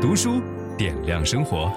[0.00, 0.40] 读书
[0.78, 1.70] 点亮生活。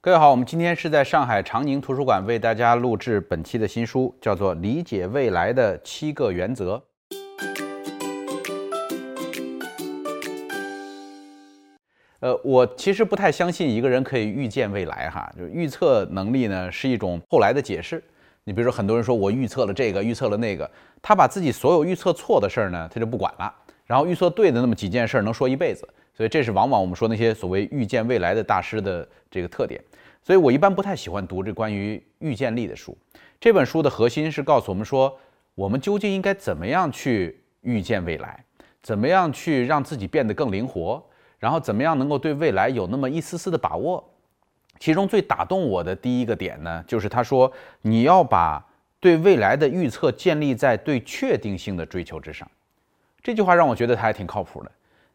[0.00, 6.82] 各位好，我们今天是在上海长宁图书馆为大家录制本期的新书，叫做《理解未来的七个原则》。
[12.18, 18.02] 呃，我其实不太相信一个人可以预见未来哈，就预测能力呢是一种后来的解释。
[18.42, 20.68] 你比如说，很多人说我预测了这个，预测了那个，
[21.00, 23.54] 他把自己所有预测错的事儿呢，他就不管了，
[23.86, 29.82] 然后预测对的那么几件事儿能说一辈子，所以这是往往我们说那些所谓预见未来的大师的这个特点。
[30.22, 32.96] 所以我一般不太喜欢读这关于预见力的书。
[33.38, 35.14] 这本书的核心是告诉我们说，
[35.54, 38.42] 我们究竟应该怎么样去预见未来，
[38.82, 41.04] 怎么样去让自己变得更灵活，
[41.38, 44.02] 然后怎么样能够对未来有那么一丝丝的把握。
[44.78, 48.64] 其中最打动我的第一个点呢，就是他说你要把
[48.98, 52.50] 对未来的预测建立在对确定性的追求之上。
[53.24, 54.70] 这句话让我觉得他还挺靠谱的。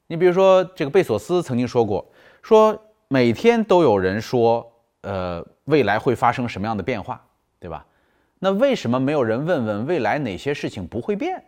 [0.07, 2.03] 你比如说，这个贝索斯曾经说过，
[2.41, 4.67] 说每天都有人说，
[5.01, 7.23] 呃，未来会发生什么样的变化，
[7.59, 7.85] 对吧？
[8.39, 11.43] 那为什么没有人问问未来哪些事情不会变？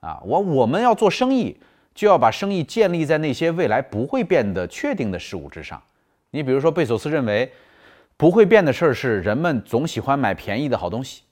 [0.00, 1.54] 啊，我我们要做生意，
[1.94, 5.82] 就要把生意建立在那些未来不会变的确定的事物之上。
[6.30, 7.52] 你比如说，贝索斯认为
[8.16, 11.24] 不会变的事儿是人们总喜欢买便宜的好东西，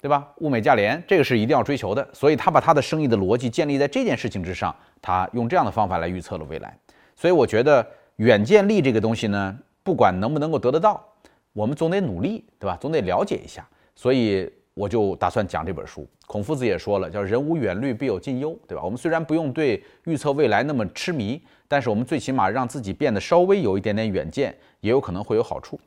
[0.00, 0.28] 对吧？
[0.38, 2.08] 物美价廉，这个是一定要追求的。
[2.12, 6.76] 所以他把他的生意的逻辑建立在这件事情之上，他用这样的方法来预测了未来。
[7.16, 11.04] 所以我觉得远见力这个东西呢，不管能不能够得得到，
[11.52, 12.76] 我们总得努力，对吧？
[12.80, 13.66] 总得了解一下。
[13.94, 16.06] 所以我就打算讲这本书。
[16.26, 18.84] 孔夫子也说了，叫“人无远虑，必有近忧”，对吧？
[18.84, 21.40] 我们虽然不用对预测未来那么痴迷。
[21.70, 25.78] 但是我们最起码让自己变得稍微有一点点远见，也有可能会有好处。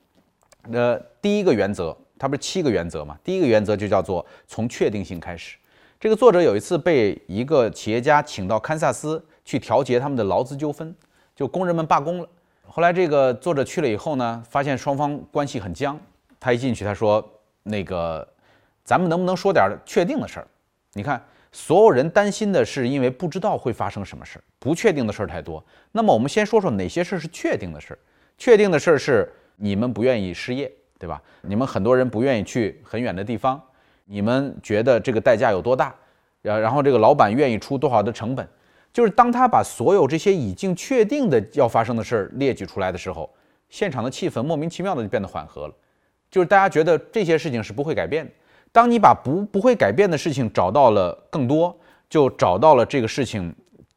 [0.67, 3.17] 那第一个原则，它不是七个原则吗？
[3.23, 5.57] 第一个原则就叫做从确定性开始。
[5.99, 10.95] 这个作者有一次被一个企业家请到堪萨斯去调节他们的劳资纠纷，
[11.35, 12.29] 就工人们罢工了。
[12.67, 15.99] 后来这个作者去了以后呢，发现双方关系很僵。
[16.39, 17.27] 他一进去，他说
[17.63, 18.27] ：“那个，
[18.83, 20.47] 咱们能不能说点确定的事儿？
[20.93, 21.19] 你看。”
[21.53, 25.61] 所有人担心的是，因为不知道会发生什么事儿，不确定的事儿太多。
[25.91, 27.99] 那么我们先说说哪些事儿是确定的事儿。
[28.37, 31.19] 确定的事儿是你们不愿意失业，对吧？
[31.41, 33.59] 你们很多人不愿意去很远的地方，
[34.05, 35.95] 你们觉得这个代价有多大？
[36.43, 38.47] 然然后这个老板愿意出多少的成本？
[38.93, 43.27] 就是当他把所有这些已经确定的要发生的事儿列举出来的时候，
[43.67, 45.73] 现场的气氛莫名其妙的就变得缓和了，
[46.29, 48.31] 就是大家觉得这些事情是不会改变的。
[48.71, 51.75] 当你把不不会改变的事情找到了更多，
[52.07, 53.51] 就找到了这个事情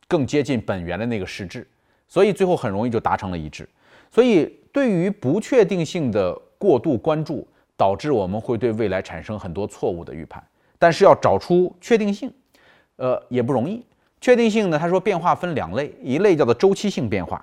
[0.08, 1.68] 更接近本源的那个实质，
[2.08, 3.68] 所以最后很容易就达成了一致。
[4.10, 10.42] 所以对于不确定性的过度关注，导致我们会对未来产生很多错误的预判。
[10.78, 12.32] 但是要找出确定性，
[12.96, 13.84] 呃，也不容易。
[14.18, 17.36] 确定性呢，他说变化分两类，一类叫做周期性变化，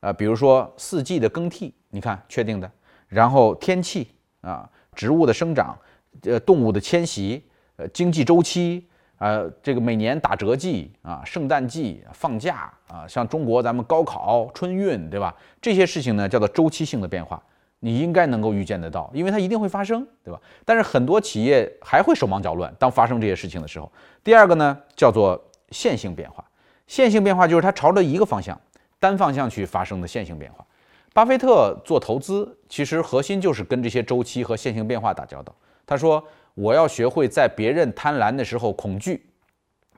[0.00, 2.68] 啊、呃，比如说四季的更替，你看确定的，
[3.06, 4.08] 然后天气
[4.40, 5.78] 啊，植物的生长。
[6.22, 7.42] 呃，动物的迁徙，
[7.76, 8.86] 呃，经济周期，
[9.18, 15.34] 呃，这个每年打折季啊，圣诞季放假啊，像中国咱们高考、春运，对吧？
[15.60, 17.42] 这些事情呢，叫做周期性的变化，
[17.84, 20.40] 你应该能够预见得到，因为它一定会发生，对吧？
[20.64, 23.92] 但是很多企业还会手忙脚乱，当发生这些事情的时候。
[24.22, 25.38] 第二个呢，叫做
[25.70, 26.42] 线性变化，
[26.86, 28.58] 线性变化就是它朝着一个方向，
[28.98, 30.64] 单方向去发生的线性变化。
[31.12, 35.54] 巴菲特做投资，其实核心就是跟这些周期和线性变化打交道。
[35.84, 39.26] 他说：“我要学会在别人贪婪的时候恐惧，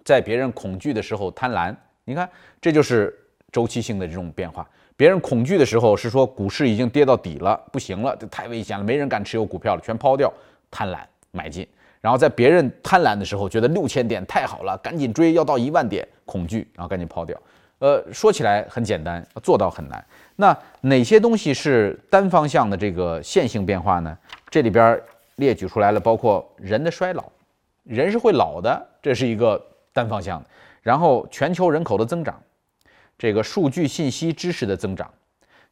[0.05, 1.73] 在别人恐惧的时候贪婪。
[2.03, 2.29] 你看，
[2.61, 3.17] 这就是
[3.53, 4.69] 周期性的这种变化。
[4.97, 10.33] 别人恐惧的时候是说股市已经跌到底了，不行了，这太危险了，没人敢持有股票了，全抛掉，
[10.71, 10.99] 贪婪
[11.31, 11.67] 买进。
[12.01, 17.39] 然后在别人贪婪的时候，觉得六千点太好了，赶紧追，要到一万点，恐惧，然后赶紧抛掉。
[17.79, 20.05] 呃，说起来很简单，做到很难。
[20.37, 24.17] 那哪些东西是单方向的这个线性变化呢？
[24.51, 25.01] 这里边。”
[25.37, 27.23] 列举出来了，包括人的衰老，
[27.85, 30.49] 人是会老的，这是一个单方向的。
[30.81, 32.35] 然后全球人口的增长，
[33.19, 35.13] 这个数据信息知识的增长，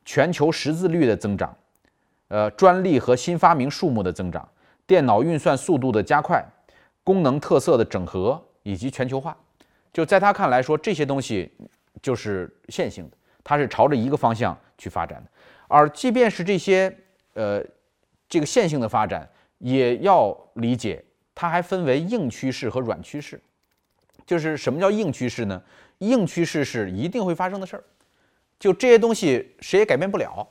[0.04, 1.56] 全球识字率的增长，
[2.28, 4.48] 呃，专利和新发明数目的增长，
[4.86, 6.44] 电脑运算速度的加快，
[7.02, 9.36] 功能特色的整合以及全球化，
[9.92, 11.50] 就在他看来说，这些东西
[12.02, 15.30] 就是线性的，它是朝着一个方向去发展的。
[15.68, 16.94] 而即便是这些，
[17.34, 17.64] 呃，
[18.28, 19.28] 这个线性的发展。
[19.58, 21.02] 也要理解，
[21.34, 23.40] 它还分为硬趋势和软趋势。
[24.26, 25.62] 就是什么叫硬趋势呢？
[26.08, 27.84] 硬趋势是一定会发生的事儿，
[28.58, 30.46] 就这些东西谁也改变不了。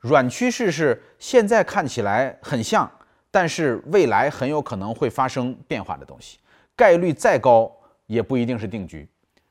[0.00, 2.90] 软趋势是现在看起来很像，
[3.30, 6.38] 但是未来很有可能会发生变化的东西，
[6.76, 7.70] 概率再高
[8.06, 9.08] 也不一定是定局。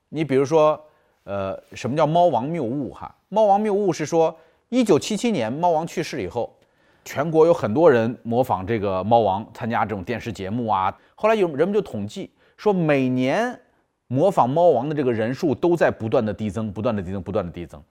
[0.09, 0.81] 你比如说，
[1.25, 2.93] 呃，什么叫猫王谬误？
[2.93, 4.33] 哈，猫王谬误是说，
[4.69, 6.57] 一九七七年猫王去世以后，
[7.03, 10.97] 全国有很多人模仿这个猫王参加这种电视节目啊。
[11.15, 13.59] 后来有人们就统计说，每年
[14.07, 17.81] 模仿猫王的这个人数都在不断的递增，不断的递增，不断的递增。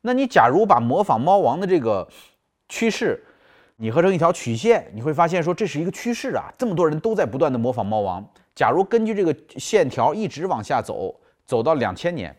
[0.00, 2.06] 那你假如把模仿猫王的这个
[2.68, 3.22] 趋势，
[3.76, 8.24] 拟合成一条曲线，你会发现说这是一个趋势啊，这么多人都在不断的模仿猫王。
[8.54, 12.34] 假如根据这个线条一直往下走，走到两千年。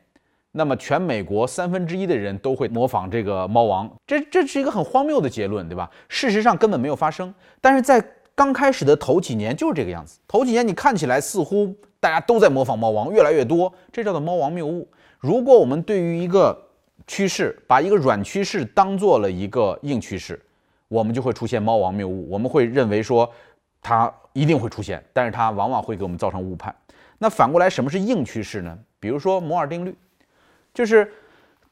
[0.58, 5.92] 那么，全美国三分之一的人都会模仿这个猫王，这这是一个很荒谬的结论，对吧？
[6.08, 7.34] 事实上根本没有发生。
[7.60, 8.02] 但是在
[8.36, 14.88] 刚开始的头几年就是这个样子，头几年你看起来似乎大家都在模仿猫王，越来越多，这叫做猫王谬误。
[15.20, 16.56] 如果我们对于一个
[17.08, 20.40] 趋势，把一个软趋势当做了一个硬趋势，
[20.90, 22.30] 我们就会出现猫王谬误。
[22.30, 23.32] 我们会认为说
[23.82, 26.76] 它一定会出现，但是它往往会给我们造成误判。
[27.18, 28.78] 那反过来，什么是硬趋势呢？
[29.00, 29.96] 比如说摩尔定律。
[30.74, 31.10] 就是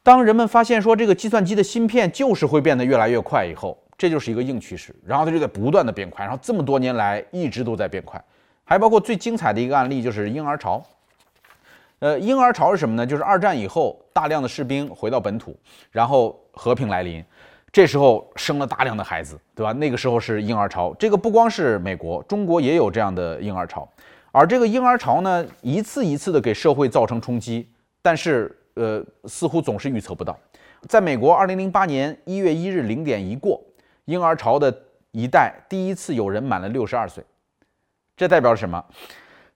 [0.02, 8.24] 当人们发现说这个计算机的芯片就是会变得越来越快以后，这就是一个硬趋势，然后它就在不断的变快，然后这么多年来一直都在变快。
[8.64, 10.84] 还包括最精彩的一个案例就是婴儿潮。
[12.00, 13.06] 呃，婴儿潮是什么呢？
[13.06, 15.56] 就是二战以后大量的士兵回到本土，
[15.92, 17.24] 然后和平来临，
[17.72, 19.72] 这时候生了大量的孩子，对吧？
[19.74, 20.94] 那个时候是婴儿潮。
[21.00, 23.88] 这个不光是美国，中国也有这样的婴儿潮。
[24.32, 27.70] 而这个婴儿潮呢，一次一次的给社会造成冲击，
[28.02, 28.56] 但是。
[28.76, 30.36] 呃，似乎总是预测不到。
[30.90, 33.62] 在美国，二零零八年一月一日零点一过，
[34.06, 34.76] 婴儿潮的
[35.12, 37.24] 一代第一次有人满了六十二岁，
[38.18, 38.84] 这代表什么？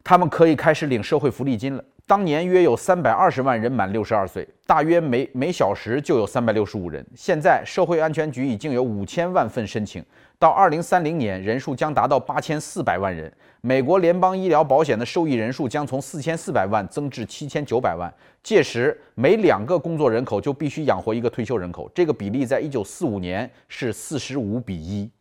[0.03, 1.83] 他们可以开始领社会福利金了。
[2.07, 7.05] 当年约有三百二十万人满六十二岁，大约每每小时就有三百六十五人。
[7.13, 10.01] 现在，社会安全局已经有五千万份申请。
[10.39, 13.29] 到二零三零年，人数将达到八千四百万人。
[13.59, 18.09] 美国联邦医疗保险的受益人数将从四千四百万增至七千九百万。
[18.41, 21.91] 届时，每两个工作人口就必须养活一个退休人口。
[21.93, 25.11] 这个比例在一九四五年是四十五比一。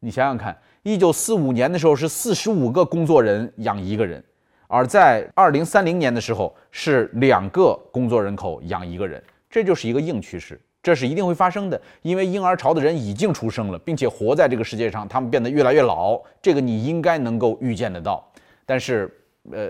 [0.00, 4.24] 你想想看，一九四五年的时候是四十五个工作人养一个人，
[4.68, 9.22] 而在二零三零年的时候是两个工作人口养一个人。
[9.48, 10.60] 这就是一个硬趋势。
[10.82, 18.24] 这是一定会发生的，因为婴儿潮的人已经出生了，并且活在这个世界上，他们变得越来越老，这个你应该能够预见得到。
[18.64, 19.12] 但是，
[19.50, 19.68] 呃，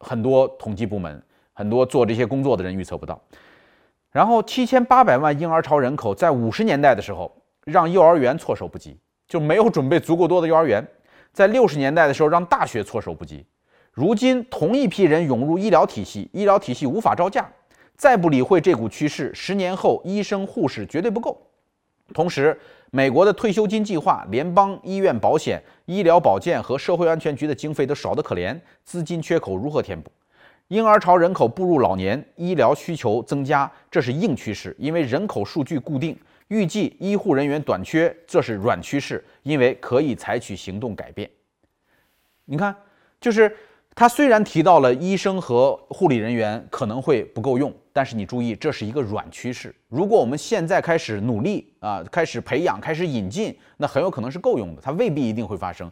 [0.00, 3.20] 很多统计部门、很多做这些工作的人预测不到。
[4.10, 7.30] 然后，七千八百万婴儿潮人口在五十年代的时候，
[7.64, 8.98] 让幼儿园措手不及，
[9.28, 10.84] 就没有准备足够多的幼儿园。
[11.32, 13.46] 在六十年代的时候，让大学措手不及。
[13.98, 17.50] 如今，同一批人涌入医疗体系，医疗体系无法招架。
[17.96, 21.36] 再不理会这股趋势，十年后医生护士绝对不够。
[22.14, 22.56] 同时，
[22.92, 30.08] 美国的退休金计划、联邦医院保险、医疗保健和社会安全局的经费都少得可怜，资金缺口如何填补？
[30.68, 36.14] 婴儿潮人口步入老年，医疗需求增加，这是硬趋势，因为人口数据固定；
[36.46, 41.28] 预计医护人员短缺，这是软趋势，因为可以采取行动改变。
[42.44, 42.72] 你看，
[43.20, 43.52] 就是。
[43.98, 49.74] 他虽然提到了医生和护理人员可能会不够用，但是你注意，这是一个软趋势。
[49.88, 54.80] 如果我们现在开始努力啊，开始培养，开始引进，那很有可能是够用的。
[54.80, 55.90] 它未必一定会发生。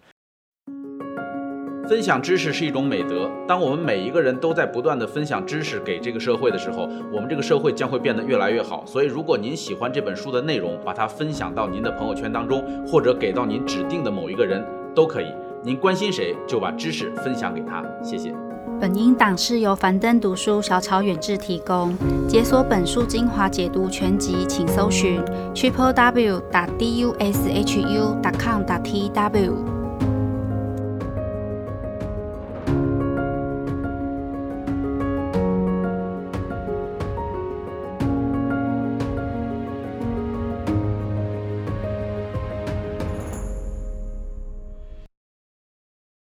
[1.88, 3.28] 分享知识是一种美德。
[3.48, 6.82] 当我们每一个人都在不断地分享知识给这个社会的时候，
[7.12, 8.86] 我们这个社会将会变得越来越好。
[8.86, 14.64] 所以，如果您喜欢这本书的内容，把它分享到您的朋友圈当中，或者给到您指定的某一个人，
[14.94, 15.26] 都可以。
[15.66, 17.82] 您关心谁，就把知识分享给他。
[18.00, 18.32] 谢谢。
[18.80, 21.92] 本音档是由樊登读书小草远志提供。
[22.28, 25.20] 解锁本书精华解读全集，请搜寻
[25.56, 29.75] triple w 打 d u s h u 打 com 打 t w。